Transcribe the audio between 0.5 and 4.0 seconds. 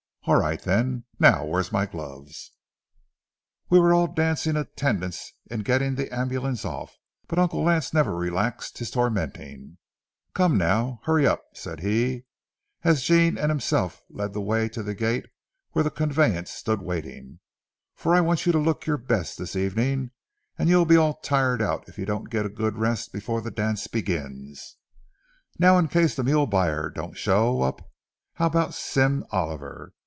then. Now, where's my gloves?" We were